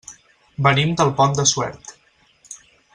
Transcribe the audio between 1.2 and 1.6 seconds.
Pont de